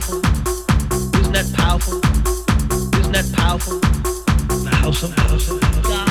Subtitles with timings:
[0.00, 0.18] powerful?
[1.20, 2.00] Isn't that powerful?
[2.98, 3.78] Isn't that powerful?
[3.80, 6.09] The house of, house of, house of.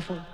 [0.00, 0.29] powerful.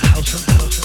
[0.08, 0.80] house of house of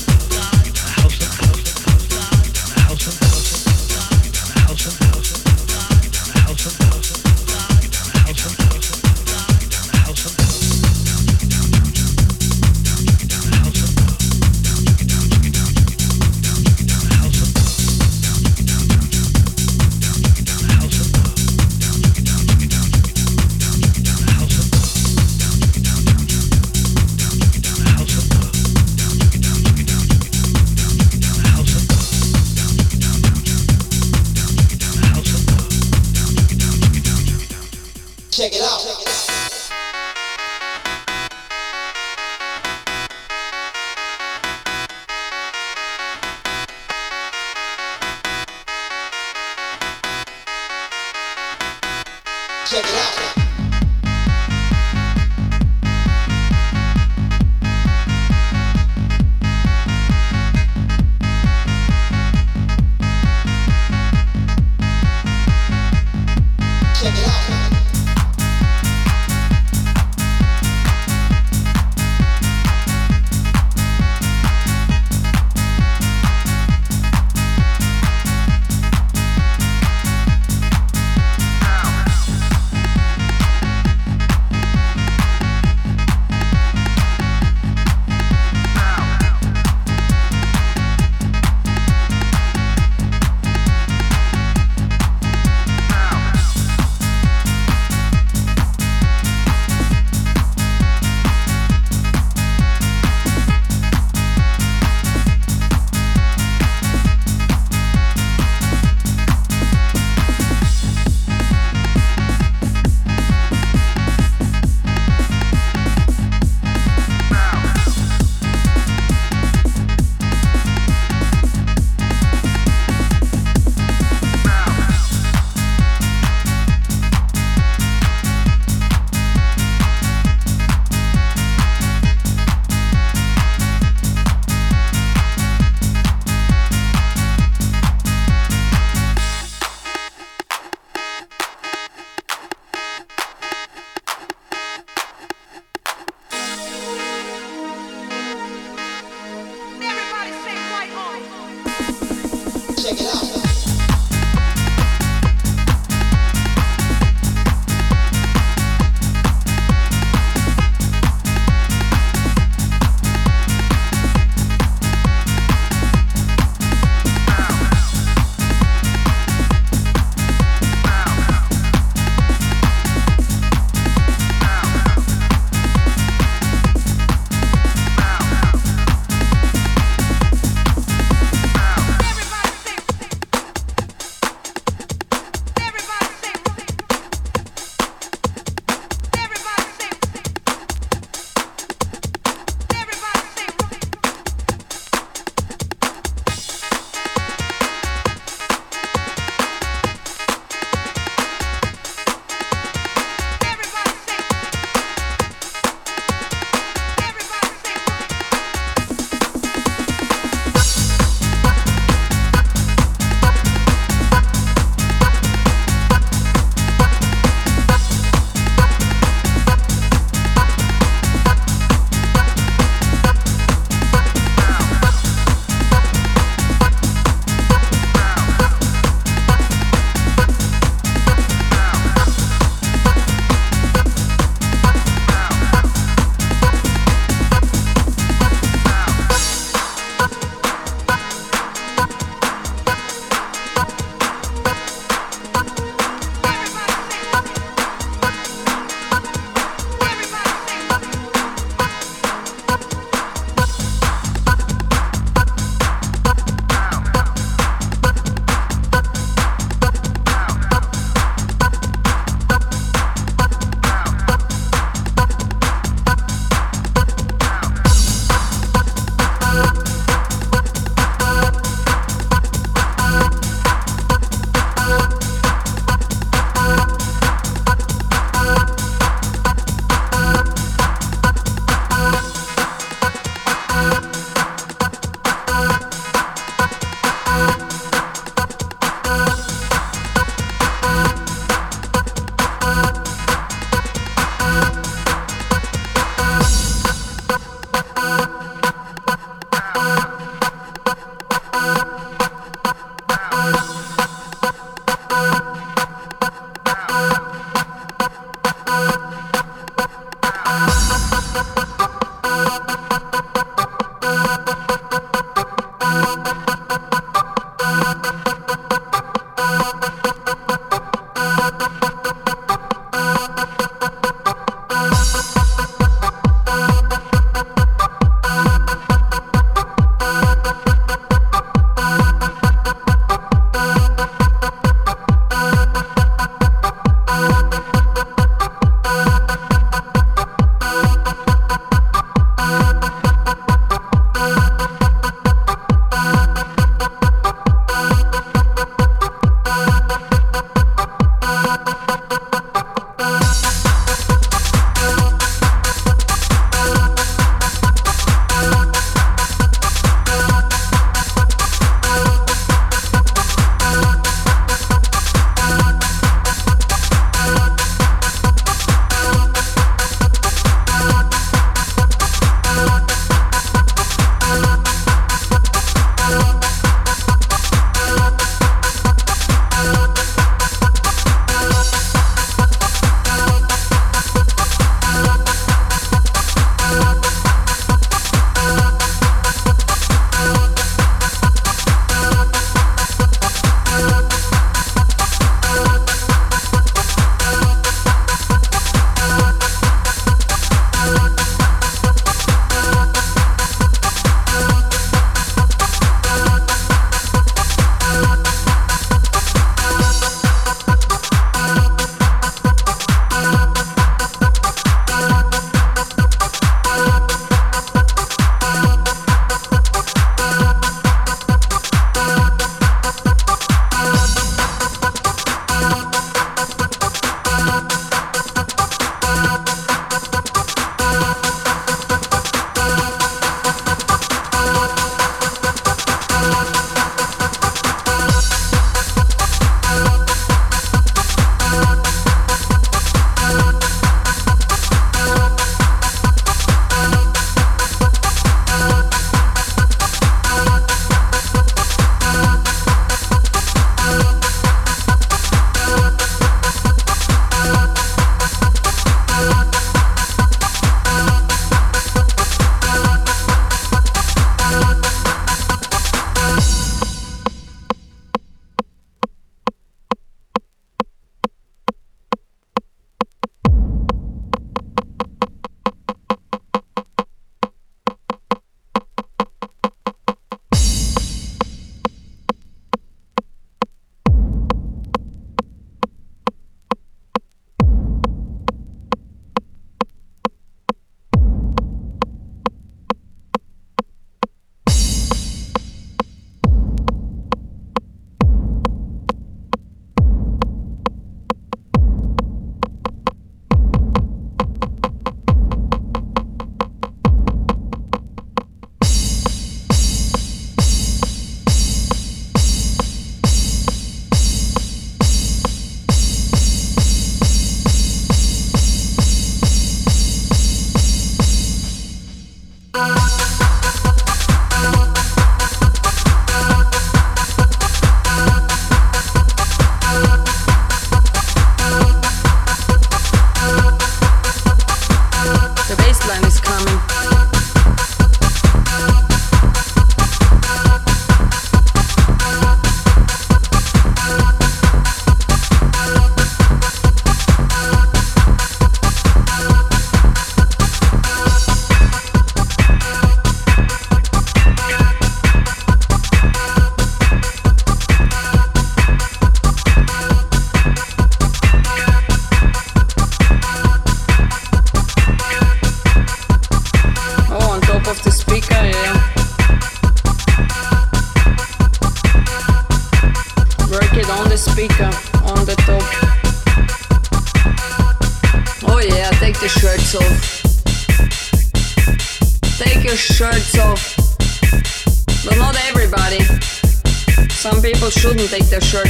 [588.09, 588.66] take the shirt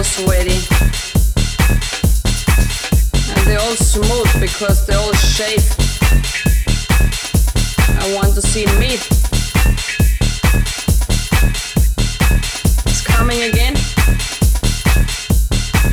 [0.00, 0.56] all sweaty.
[3.36, 5.74] And they're all smooth because they're all shaved.
[8.00, 9.02] I want to see meat.
[12.86, 13.74] It's coming again.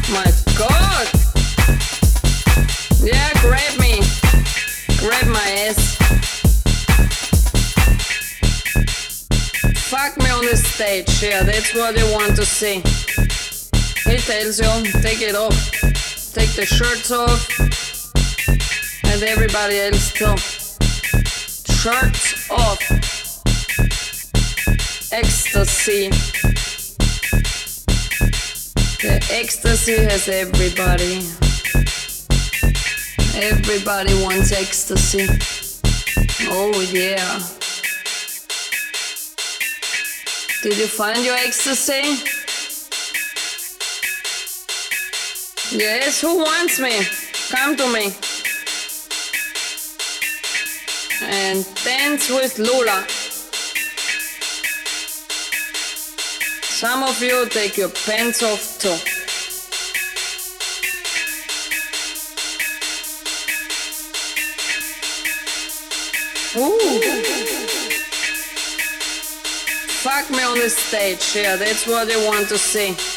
[0.10, 1.08] My god!
[3.03, 4.01] Yeah, grab me.
[4.99, 5.97] Grab my ass.
[9.89, 12.82] Fuck me on the stage, yeah, that's what they want to see.
[14.08, 15.51] Hey Tailsion, take it off.
[16.34, 17.49] Take the shirts off.
[19.03, 20.38] And everybody else too.
[21.74, 22.80] Shirts off.
[25.12, 26.10] Ecstasy.
[29.01, 31.18] The ecstasy has everybody.
[33.36, 35.28] Everybody wants ecstasy.
[36.49, 37.39] Oh yeah.
[40.64, 42.37] Did you find your ecstasy?
[45.72, 47.05] Yes, who wants me?
[47.49, 48.15] Come to me.
[51.22, 53.05] And dance with Lola.
[56.63, 58.95] Some of you take your pants off too.
[66.57, 67.01] Ooh.
[70.01, 73.16] Fuck me on the stage, yeah, that's what I want to see.